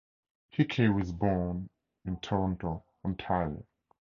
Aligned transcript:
Hickey 0.49 0.89
was 0.89 1.11
born 1.11 1.69
in 2.05 2.17
Toronto, 2.21 2.83
Ontario. 3.05 3.63